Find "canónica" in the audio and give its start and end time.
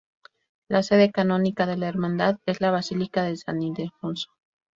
1.11-1.67